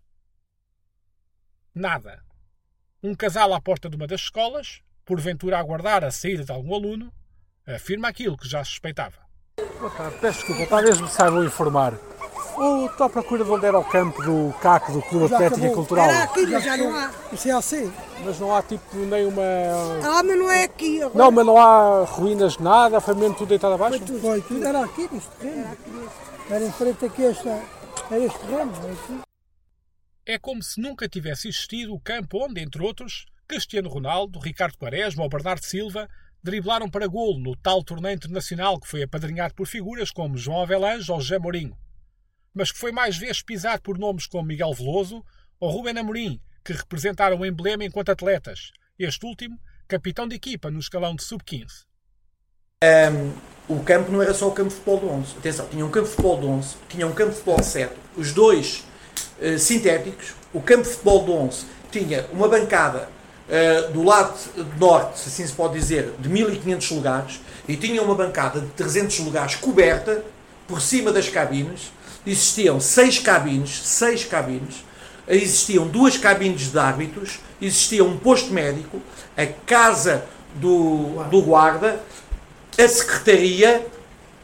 [1.74, 2.22] Nada.
[3.02, 6.74] Um casal à porta de uma das escolas, porventura a aguardar a saída de algum
[6.74, 7.10] aluno,
[7.66, 9.16] afirma aquilo que já suspeitava.
[9.78, 11.94] Boa tarde, peço desculpa, talvez me saibam informar.
[12.58, 15.64] Ou estou à procura de onde era o campo do CAC, do Clube Atlético e
[15.64, 15.74] acabou.
[15.76, 17.10] Cultural, Era aqui, mas já não há.
[17.32, 17.92] Isso é assim.
[18.22, 19.42] mas não há tipo nem uma.
[20.04, 21.02] Ah, mas não é aqui.
[21.02, 21.18] Agora.
[21.18, 23.98] Não, mas não há ruínas de nada, foi mesmo tudo deitado abaixo?
[24.20, 24.66] Foi tudo.
[24.66, 25.76] Era aqui neste terreno.
[26.50, 27.48] Era em frente aqui esta.
[28.10, 28.72] Era este terreno.
[30.30, 35.24] É como se nunca tivesse existido o campo onde, entre outros, Cristiano Ronaldo, Ricardo Quaresma
[35.24, 36.08] ou Bernardo Silva
[36.40, 41.10] driblaram para golo no tal torneio internacional que foi apadrinhado por figuras como João Avelange
[41.10, 41.76] ou José Mourinho,
[42.54, 45.24] mas que foi mais vezes pisado por nomes como Miguel Veloso
[45.58, 50.78] ou Rubén Amorim, que representaram o emblema enquanto atletas, este último capitão de equipa no
[50.78, 51.86] escalão de sub-15.
[52.84, 55.38] Um, o campo não era só o campo de futebol de 11.
[55.38, 57.96] Atenção, tinha um campo de futebol de 11, tinha um campo de futebol de 7,
[58.16, 58.84] os dois
[59.40, 60.34] uh, sintéticos.
[60.52, 63.08] O campo de futebol de 11 tinha uma bancada
[63.48, 64.34] uh, do lado
[64.78, 69.20] norte, se assim se pode dizer, de 1500 lugares e tinha uma bancada de 300
[69.20, 70.24] lugares coberta
[70.66, 71.92] por cima das cabines.
[72.26, 74.84] Existiam seis cabines, seis cabines.
[75.28, 79.00] Existiam duas cabines de árbitros, existia um posto médico,
[79.36, 80.24] a casa
[80.56, 82.00] do, do guarda,
[82.76, 83.86] a secretaria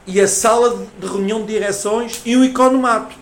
[0.06, 3.16] e a sala de reunião de direções e um economato,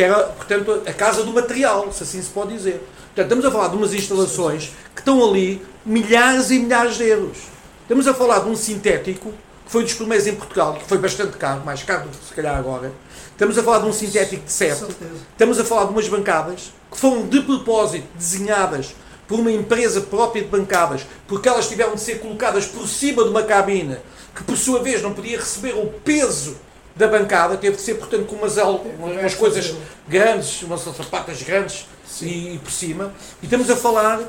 [0.00, 2.82] que era, portanto, a casa do material, se assim se pode dizer.
[3.14, 7.36] Portanto, estamos a falar de umas instalações que estão ali milhares e milhares de euros.
[7.82, 11.36] Estamos a falar de um sintético que foi dos primeiros em Portugal, que foi bastante
[11.36, 12.90] caro, mais caro do que se calhar agora.
[13.30, 14.86] Estamos a falar de um sintético de 7.
[15.32, 18.94] Estamos a falar de umas bancadas que foram de propósito desenhadas
[19.28, 23.28] por uma empresa própria de bancadas, porque elas tiveram de ser colocadas por cima de
[23.28, 23.98] uma cabine
[24.34, 26.56] que por sua vez não podia receber o peso
[27.00, 29.74] da bancada, teve de ser, portanto, com umas, umas coisas
[30.06, 31.86] grandes, umas sapatas grandes
[32.20, 33.12] e, e por cima.
[33.42, 34.20] E estamos a falar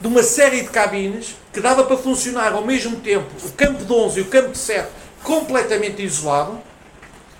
[0.00, 3.92] de uma série de cabines que dava para funcionar ao mesmo tempo o campo de
[3.92, 4.88] 11 e o campo de 7
[5.24, 6.60] completamente isolado,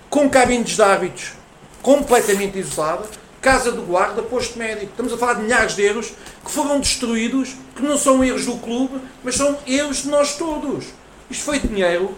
[0.09, 1.33] com cabines de árbitros
[1.81, 3.07] completamente isolada,
[3.39, 4.91] casa do guarda, posto médico.
[4.91, 6.11] Estamos a falar de milhares de euros
[6.43, 10.87] que foram destruídos, que não são erros do clube, mas são erros de nós todos.
[11.29, 12.17] Isto foi dinheiro,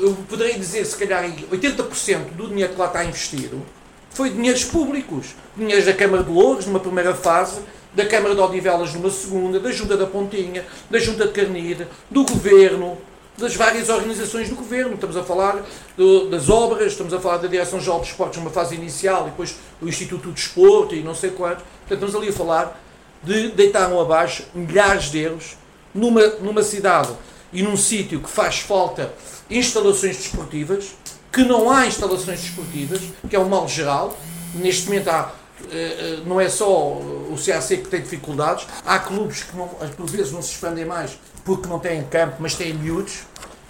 [0.00, 3.62] eu poderia dizer, se calhar, 80% do dinheiro que lá está investido
[4.10, 5.34] foi dinheiros públicos.
[5.56, 7.60] Dinheiros da Câmara de Louros, numa primeira fase,
[7.94, 12.24] da Câmara de Odivelas numa segunda, da Junta da Pontinha, da Junta de Carnide, do
[12.24, 12.98] Governo,
[13.36, 14.94] das várias organizações do Governo.
[14.94, 15.64] Estamos a falar
[15.96, 19.56] do, das obras, estamos a falar da Direção-Geral dos Esportes numa fase inicial e depois
[19.80, 21.62] o Instituto do Desporto e não sei quanto.
[21.86, 22.80] Portanto, estamos ali a falar
[23.22, 25.56] de deitaram abaixo milhares de euros
[25.94, 27.10] numa, numa cidade
[27.52, 29.12] e num sítio que faz falta
[29.50, 30.94] instalações desportivas,
[31.32, 34.16] que não há instalações desportivas, que é um mal geral.
[34.54, 35.32] Neste momento há,
[35.70, 40.32] eh, não é só o CAC que tem dificuldades, há clubes que não, por vezes
[40.32, 43.20] não se expandem mais porque não têm campo, mas têm miúdos.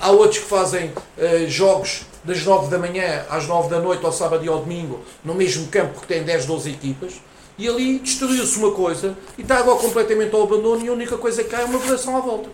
[0.00, 4.12] Há outros que fazem eh, jogos das 9 da manhã às 9 da noite, ao
[4.12, 7.14] sábado e ao domingo, no mesmo campo que tem 10, 12 equipas.
[7.56, 11.42] E ali destruiu-se uma coisa e está agora completamente ao abandono e a única coisa
[11.42, 12.48] que há é uma operação à volta.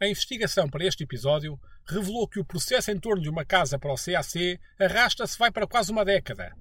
[0.00, 3.92] A investigação para este episódio revelou que o processo em torno de uma casa para
[3.92, 6.54] o CAC arrasta-se vai para quase uma década.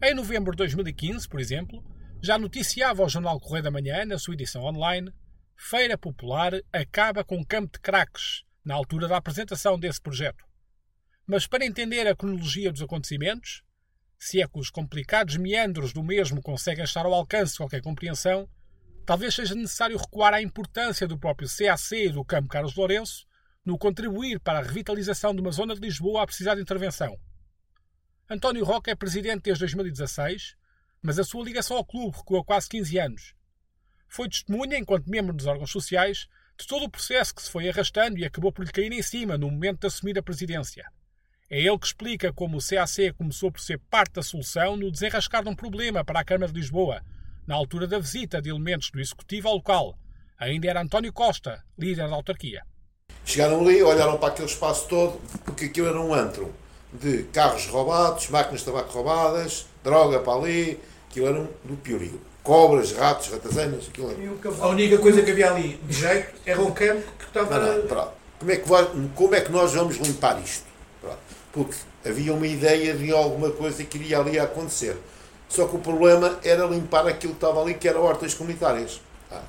[0.00, 1.84] Em novembro de 2015, por exemplo,
[2.22, 5.12] já noticiava o jornal Correio da Manhã, na sua edição online,
[5.56, 10.44] Feira Popular acaba com campo de craques, na altura da apresentação desse projeto.
[11.26, 13.64] Mas para entender a cronologia dos acontecimentos,
[14.16, 18.48] se é que os complicados meandros do mesmo conseguem estar ao alcance de qualquer compreensão,
[19.04, 23.26] talvez seja necessário recuar à importância do próprio CAC e do Campo Carlos Lourenço
[23.64, 27.18] no contribuir para a revitalização de uma zona de Lisboa a precisar de intervenção.
[28.28, 30.56] António Roca é presidente desde 2016,
[31.02, 33.34] mas a sua ligação ao clube recuou há quase 15 anos.
[34.08, 36.26] Foi testemunha, enquanto membro dos órgãos sociais,
[36.58, 39.36] de todo o processo que se foi arrastando e acabou por lhe cair em cima
[39.36, 40.90] no momento de assumir a presidência.
[41.50, 45.42] É ele que explica como o CAC começou por ser parte da solução no desenrascar
[45.42, 47.02] de um problema para a Câmara de Lisboa,
[47.46, 49.94] na altura da visita de elementos do Executivo ao local.
[50.38, 52.62] Ainda era António Costa, líder da autarquia.
[53.24, 56.54] Chegaram ali, olharam para aquele espaço todo, porque aquilo era um antro
[56.92, 60.80] de carros roubados, máquinas de tabaco roubadas, droga para ali,
[61.10, 62.20] aquilo era um do piorio.
[62.42, 64.62] Cobras, ratos, ratazanas, aquilo era.
[64.62, 67.58] A única coisa que havia ali de jeito era um campo que estava.
[67.58, 68.12] Não, não, pronto.
[68.38, 70.66] Como é, que vai- como é que nós vamos limpar isto?
[71.00, 71.18] Pronto.
[71.52, 71.74] Porque
[72.06, 74.98] havia uma ideia de alguma coisa que iria ali acontecer.
[75.48, 79.00] Só que o problema era limpar aquilo que estava ali, que era hortas comunitárias.
[79.30, 79.42] Ah.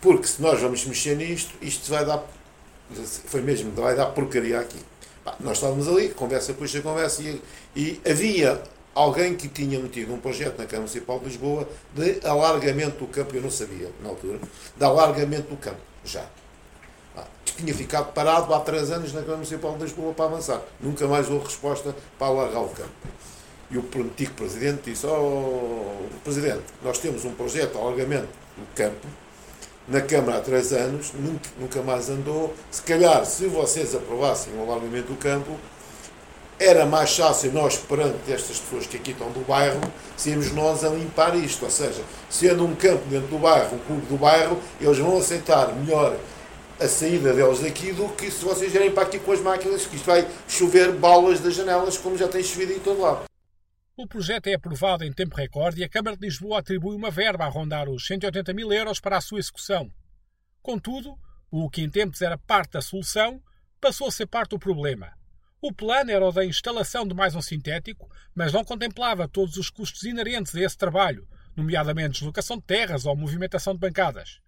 [0.00, 2.22] Porque se nós vamos mexer nisto, isto vai dar.
[3.26, 4.78] Foi mesmo, vai dar porcaria aqui.
[5.40, 7.40] Nós estávamos ali, conversa puxa conversa, e,
[7.76, 8.60] e havia
[8.94, 13.34] alguém que tinha metido um projeto na Câmara Municipal de Lisboa de alargamento do campo,
[13.34, 14.38] eu não sabia na altura,
[14.76, 16.24] de alargamento do campo, já.
[17.44, 20.60] Que tinha ficado parado há três anos na Câmara Municipal de Lisboa para avançar.
[20.80, 22.90] Nunca mais houve resposta para alargar o campo.
[23.72, 29.08] E o antigo Presidente disse, oh, Presidente, nós temos um projeto de alargamento do campo,
[29.88, 32.54] na Câmara há três anos, nunca, nunca mais andou.
[32.70, 35.56] Se calhar, se vocês aprovassem o alargamento do campo,
[36.60, 39.80] era mais fácil nós, perante estas pessoas que aqui estão do bairro,
[40.18, 41.64] sermos nós a limpar isto.
[41.64, 45.74] Ou seja, sendo um campo dentro do bairro, um clube do bairro, eles vão aceitar
[45.74, 46.14] melhor
[46.78, 49.96] a saída deles daqui do que se vocês vierem para aqui com as máquinas, que
[49.96, 53.31] isto vai chover balas das janelas, como já tem chovido em todo lado.
[54.02, 57.44] O projeto é aprovado em tempo recorde e a Câmara de Lisboa atribui uma verba
[57.44, 59.88] a rondar os 180 mil euros para a sua execução.
[60.60, 61.16] Contudo,
[61.48, 63.40] o que em tempos era parte da solução
[63.80, 65.12] passou a ser parte do problema.
[65.60, 69.70] O plano era o da instalação de mais um sintético, mas não contemplava todos os
[69.70, 74.40] custos inerentes a esse trabalho, nomeadamente deslocação de terras ou movimentação de bancadas.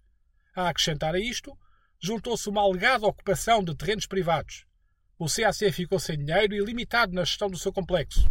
[0.53, 1.57] A acrescentar a isto,
[1.97, 4.65] juntou-se uma alegada ocupação de terrenos privados.
[5.17, 8.29] O CAC ficou sem dinheiro e limitado na gestão do seu complexo.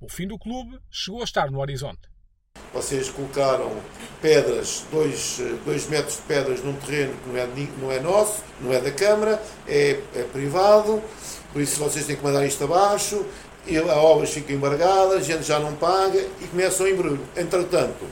[0.00, 2.08] O fim do clube chegou a estar no horizonte.
[2.72, 3.72] Vocês colocaram
[4.22, 7.48] pedras, dois, dois metros de pedras num terreno que não é,
[7.80, 11.02] não é nosso, não é da Câmara, é, é privado,
[11.52, 13.26] por isso vocês têm que mandar isto abaixo,
[13.66, 17.26] e a obras fica embargada, a gente já não paga e começa o embrulho.
[17.36, 18.06] Entretanto,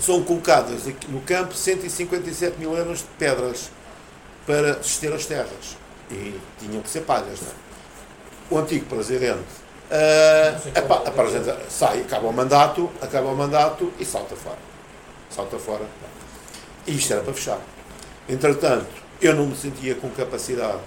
[0.00, 3.72] são colocadas no campo 157 mil euros de pedras
[4.46, 5.76] para suster as terras.
[6.12, 7.54] E tinham que ser pagas, não é?
[8.50, 9.67] O antigo presidente
[11.06, 14.58] apresenta- sai, acaba o mandato, acaba o mandato e salta fora.
[15.30, 15.84] Salta fora.
[16.86, 17.58] E isto era para fechar.
[18.28, 18.86] Entretanto,
[19.20, 20.78] eu não me sentia com capacidade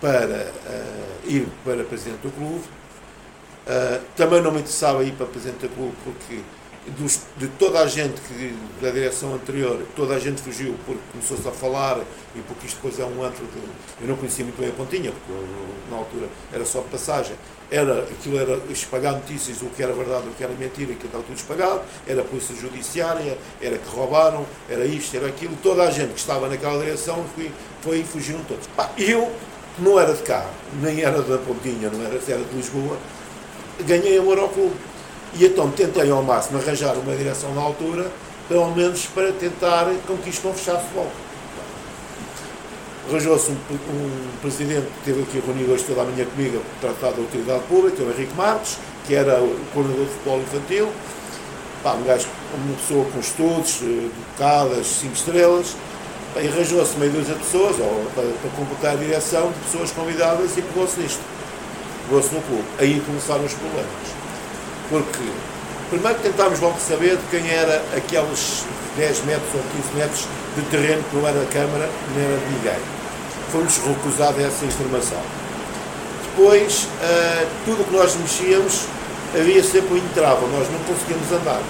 [0.00, 2.64] para ah, ir para presidente do clube.
[3.66, 6.40] Ah, também não me interessava ir para presidente do clube porque
[6.98, 11.46] dos- de toda a gente que da direção anterior, toda a gente fugiu porque começou-se
[11.48, 11.98] a falar
[12.34, 13.58] e porque isto depois é um antro de.
[14.02, 15.44] Eu não conhecia muito bem a Pontinha, porque
[15.90, 17.34] na altura era só passagem.
[17.70, 21.24] Era, aquilo era espalhar notícias, o que era verdade, o que era mentira, aquilo estava
[21.24, 25.56] tudo espalhado, era a polícia judiciária, era que roubaram, era isto, era aquilo.
[25.62, 27.50] Toda a gente que estava naquela direção foi,
[27.80, 28.68] foi e fugiram todos.
[28.76, 29.32] Pá, eu,
[29.74, 30.48] que não era de cá,
[30.80, 32.96] nem era da Pontinha, não era, era de Lisboa,
[33.80, 34.76] ganhei amor ao clube.
[35.34, 38.10] E então tentei ao máximo arranjar uma direção na altura,
[38.48, 41.25] pelo menos para tentar com que isto não fechasse logo.
[43.08, 47.14] Arranjou-se um, um presidente que esteve aqui reunido hoje toda a manhã comigo para tratar
[47.14, 50.88] da utilidade pública, o Henrique Marques, que era o coordenador de futebol infantil.
[51.84, 55.76] Pá, um gajo, uma pessoa com estudos, eh, educadas, cinco estrelas.
[56.34, 59.92] Pá, e arranjou-se meio dúzia de pessoas, ou, para, para completar a direção, de pessoas
[59.92, 61.20] convidadas e pegou-se nisto.
[62.08, 62.64] Pegou-se no clube.
[62.80, 63.86] Aí começaram os problemas.
[64.90, 65.30] Porque
[65.90, 68.64] primeiro tentámos logo saber de quem era aqueles
[68.96, 72.52] 10 metros ou 15 metros de terreno que não era da Câmara, nem era de
[72.52, 72.95] ninguém.
[73.50, 75.20] Foi-nos recusada essa informação.
[76.24, 78.86] Depois, ah, tudo o que nós mexíamos
[79.34, 81.60] havia sempre um entrave, nós não conseguíamos andar.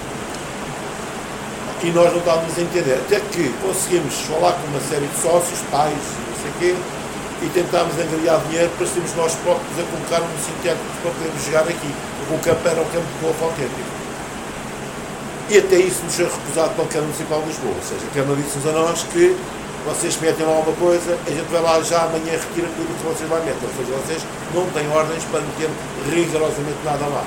[1.83, 2.93] E nós não estávamos a entender.
[3.05, 6.75] Até que conseguimos falar com uma série de sócios, pais, não sei o quê,
[7.43, 11.61] e tentámos angariar dinheiro para sermos nós próprios a colocar um sintético para podermos jogar
[11.61, 11.91] aqui.
[12.31, 13.97] O campo era um campo de golfe autêntico.
[15.49, 17.75] E até isso nos foi recusado pela Câmara Municipal de Lisboa.
[17.77, 19.37] Ou seja, a Câmara disse-nos a nós que
[19.87, 23.03] vocês metem lá alguma coisa, a gente vai lá já amanhã retira tudo o que
[23.03, 23.63] vocês lá metem.
[23.63, 24.23] Ou seja, vocês
[24.53, 25.69] não têm ordens para meter
[26.13, 27.25] rigorosamente nada lá.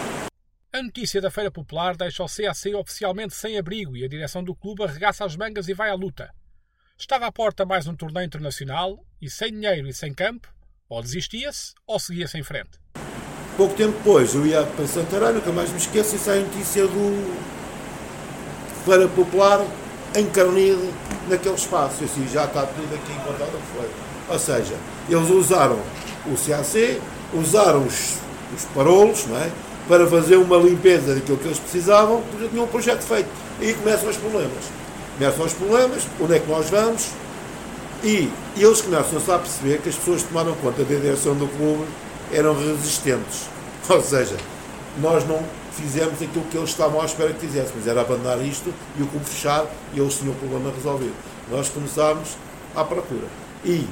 [0.73, 4.55] A notícia da Feira Popular deixa o CAC oficialmente sem abrigo e a direção do
[4.55, 6.31] clube arregaça as mangas e vai à luta.
[6.99, 10.49] Estava à porta mais um torneio internacional e sem dinheiro e sem campo,
[10.89, 12.79] ou desistia-se ou seguia-se em frente.
[13.57, 16.87] Pouco tempo depois eu ia para Santarém, nunca mais me esqueço, e sai a notícia
[16.87, 17.37] do
[18.85, 19.61] Feira Popular
[20.17, 21.97] encarnido naquele espaço.
[22.01, 23.89] Eu assim, já está tudo aqui encontrado foi.
[24.29, 24.75] Ou seja,
[25.09, 25.79] eles usaram
[26.27, 27.01] o CAC,
[27.35, 28.19] usaram os,
[28.57, 29.51] os parolos, não é?
[29.89, 33.29] Para fazer uma limpeza daquilo que eles precisavam, porque já tinham um projeto feito.
[33.61, 34.65] Aí começam os problemas.
[35.19, 37.09] Começam os problemas, onde é que nós vamos?
[38.03, 41.85] E eles começam-se a perceber que as pessoas tomaram conta da direção do clube
[42.33, 43.49] eram resistentes.
[43.89, 44.37] Ou seja,
[45.01, 45.43] nós não
[45.81, 49.25] fizemos aquilo que eles estavam à espera que fizéssemos, era abandonar isto e o clube
[49.25, 51.15] fechar e eles tinham o problema resolvido.
[51.51, 52.37] Nós começámos
[52.75, 53.27] à procura.
[53.65, 53.87] E,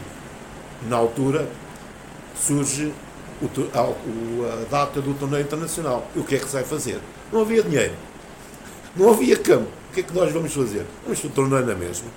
[0.88, 1.48] na altura,
[2.36, 2.92] surge
[3.40, 6.08] o a, a data do torneio internacional.
[6.14, 7.00] E o que é que se vai fazer?
[7.32, 7.94] Não havia dinheiro.
[8.96, 9.70] Não havia campo.
[9.90, 10.86] O que é que nós vamos fazer?
[11.04, 12.10] Vamos para o torneio na mesma.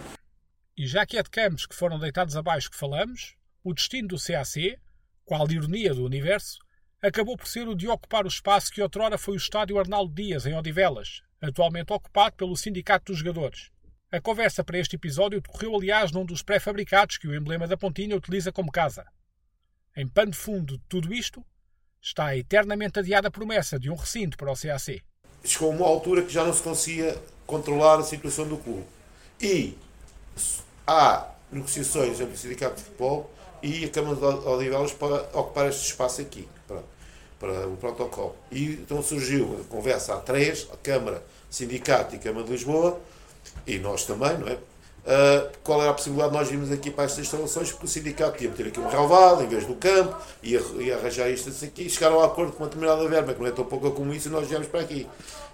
[0.77, 4.17] E já que é de campos que foram deitados abaixo que falamos, o destino do
[4.17, 4.77] CAC,
[5.23, 6.59] qual ironia do universo,
[7.01, 10.45] acabou por ser o de ocupar o espaço que outrora foi o estádio Arnaldo Dias,
[10.45, 13.71] em Odivelas, atualmente ocupado pelo Sindicato dos Jogadores.
[14.11, 18.15] A conversa para este episódio decorreu, aliás, num dos pré-fabricados que o emblema da Pontinha
[18.15, 19.05] utiliza como casa.
[19.95, 21.43] Em pano de fundo de tudo isto
[22.01, 25.01] está a eternamente adiada promessa de um recinto para o CAC.
[25.43, 27.17] chegou a uma altura que já não se conseguia
[27.47, 28.85] controlar a situação do clube.
[29.41, 29.75] E
[30.85, 33.31] há negociações entre o Sindicato de Futebol
[33.63, 36.47] e a Câmara de Odivelas para ocupar este espaço aqui,
[37.41, 38.35] para, o protocolo.
[38.51, 42.99] E então surgiu a conversa a três, a Câmara, Sindicato e Câmara de Lisboa,
[43.65, 44.53] e nós também, não é?
[45.01, 48.43] Uh, qual era a possibilidade de nós irmos aqui para estas instalações, porque o sindicato
[48.43, 50.61] ia meter aqui um relvado em vez do campo, ia
[50.95, 53.51] arranjar isto assim aqui, e chegaram a acordo com uma determinada verba, que não é
[53.51, 55.07] tão pouca como isso, e nós viemos para aqui.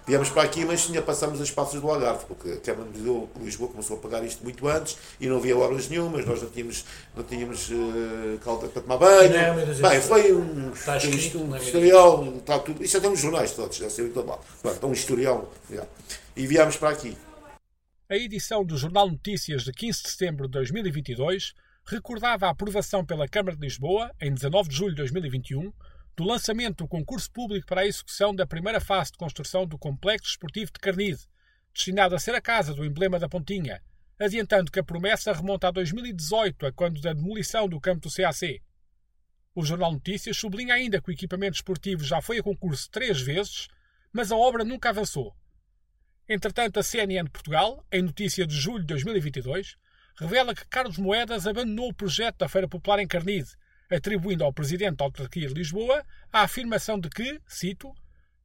[0.08, 3.68] Viemos para aqui, mas tinha passamos as passas do Algarve, porque a Câmara de Lisboa
[3.68, 6.82] começou a pagar isto muito antes e não havia obras nenhumas, nós não tínhamos,
[7.14, 9.30] não tínhamos uh, calda para tomar banho.
[9.30, 13.10] Não, Bem, foi um, Está escrito, um, não é historial, está tudo, isso já tem
[13.10, 14.38] uns jornais todos, já saiu todo lá.
[14.64, 15.52] Então, um historial.
[15.70, 15.84] já.
[16.34, 17.14] E viemos para aqui.
[18.08, 21.52] A edição do Jornal Notícias de 15 de setembro de 2022
[21.84, 25.70] recordava a aprovação pela Câmara de Lisboa, em 19 de julho de 2021,
[26.18, 30.30] do lançamento do concurso público para a execução da primeira fase de construção do Complexo
[30.30, 31.28] Esportivo de Carnide,
[31.72, 33.80] destinado a ser a casa do emblema da Pontinha,
[34.18, 38.60] adiantando que a promessa remonta a 2018, a quando da demolição do campo do CAC.
[39.54, 43.68] O Jornal Notícias sublinha ainda que o equipamento esportivo já foi a concurso três vezes,
[44.12, 45.36] mas a obra nunca avançou.
[46.28, 49.76] Entretanto, a CNN Portugal, em notícia de julho de 2022,
[50.16, 53.56] revela que Carlos Moedas abandonou o projeto da Feira Popular em Carnide,
[53.90, 57.92] atribuindo ao presidente da autarquia de Lisboa a afirmação de que, cito,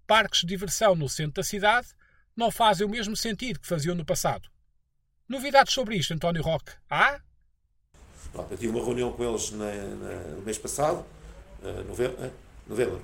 [0.08, 1.88] parques de diversão no centro da cidade
[2.36, 4.50] não fazem o mesmo sentido que faziam no passado.
[5.28, 6.72] Novidades sobre isto, António Roque?
[6.90, 7.20] Há?
[8.32, 11.06] Pronto, eu tive uma reunião com eles na, na- no mês passado,
[11.64, 12.32] eh, novembro, eh,
[12.68, 13.02] novembro.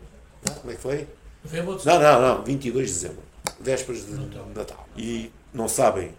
[0.49, 1.07] Ah, como é que foi?
[1.43, 3.23] Novembro ou Não, não, não, 22 de dezembro,
[3.59, 4.11] vésperas de
[4.55, 4.89] Natal.
[4.97, 6.13] E não sabem,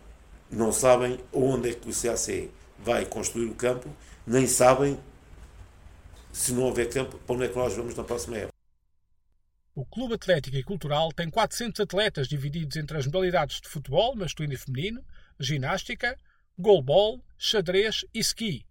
[0.50, 3.88] não sabem onde é que o CAC vai construir o campo,
[4.26, 4.98] nem sabem
[6.32, 8.54] se não houver campo, para onde é que nós vamos na próxima época.
[9.74, 14.54] O Clube Atlético e Cultural tem 400 atletas divididos entre as modalidades de futebol masculino
[14.54, 15.04] e feminino,
[15.38, 16.18] ginástica,
[16.58, 18.66] goalball, xadrez e ski.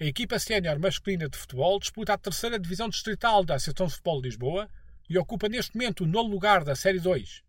[0.00, 4.20] A equipa sénior masculina de futebol disputa a terceira divisão distrital da Associação de Futebol
[4.20, 4.68] de Lisboa
[5.08, 7.42] e ocupa neste momento o nono lugar da Série 2.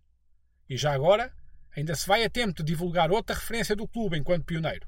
[0.70, 1.34] E já agora,
[1.76, 4.88] ainda se vai a tempo de divulgar outra referência do clube enquanto pioneiro.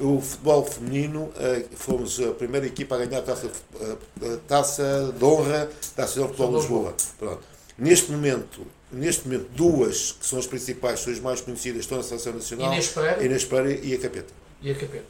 [0.00, 3.46] O futebol feminino, eh, fomos a primeira equipa a ganhar a taça,
[3.80, 6.94] a- a taça de honra da Associação de Futebol de Lisboa.
[7.18, 7.42] Pronto.
[7.78, 12.04] Neste momento, neste momento, duas que são as principais, são as mais conhecidas, estão na
[12.04, 12.68] Seleção Nacional.
[12.72, 13.24] Inês Pereira.
[13.24, 14.32] Inês Pereira e a Capeta.
[14.62, 15.04] E a capeta.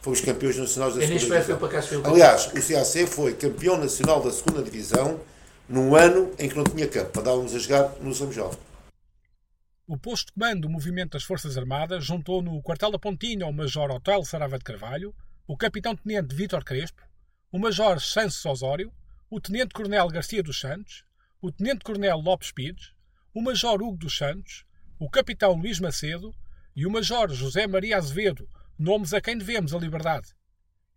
[0.00, 2.02] Fomos campeões nacionais da Inês segunda Pereira divisão.
[2.02, 5.18] foi Aliás, o CAC foi campeão nacional da segunda divisão
[5.68, 7.18] num ano em que não tinha campo.
[7.18, 8.50] Andávamos a jogar no São João.
[9.88, 13.52] O posto de comando do movimento das Forças Armadas juntou no quartel da Pontinha o
[13.52, 15.14] Major Hotel Sarava de Carvalho,
[15.46, 17.02] o Capitão-Tenente Vítor Crespo,
[17.52, 18.92] o Major Santos Osório,
[19.30, 21.04] o Tenente-Coronel Garcia dos Santos,
[21.40, 22.92] o Tenente-Coronel Lopes Pires,
[23.32, 24.64] o Major Hugo dos Santos,
[24.98, 26.34] o Capitão Luís Macedo
[26.74, 30.34] e o Major José Maria Azevedo, nomes a quem devemos a liberdade.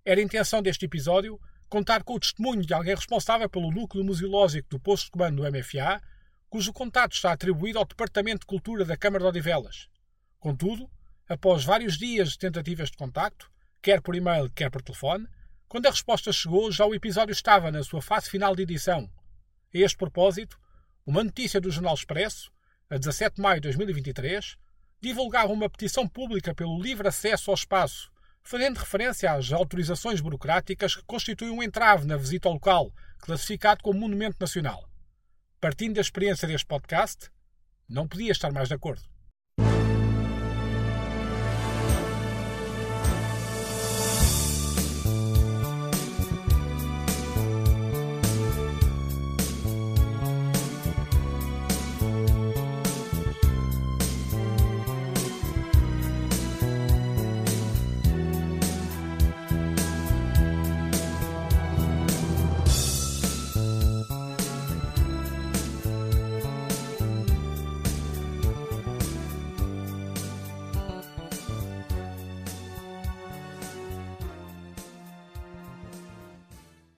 [0.04, 4.68] Era a intenção deste episódio contar com o testemunho de alguém responsável pelo núcleo museológico
[4.68, 6.02] do posto de comando do MFA,
[6.50, 9.88] cujo contato está atribuído ao Departamento de Cultura da Câmara de Odivelas.
[10.40, 10.90] Contudo,
[11.28, 15.28] após vários dias de tentativas de contacto, quer por e-mail, quer por telefone,
[15.68, 19.08] quando a resposta chegou, já o episódio estava na sua fase final de edição.
[19.72, 20.60] A este propósito,
[21.06, 22.52] uma notícia do Jornal Expresso,
[22.90, 24.58] a 17 de maio de 2023,
[25.00, 31.04] divulgava uma petição pública pelo livre acesso ao espaço, fazendo referência às autorizações burocráticas que
[31.06, 34.89] constituem um entrave na visita ao local, classificado como Monumento Nacional.
[35.62, 37.30] Partindo da experiência deste podcast,
[37.88, 39.04] não podia estar mais de acordo.